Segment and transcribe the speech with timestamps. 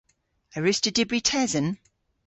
[0.55, 1.67] A wruss'ta dybri tesen?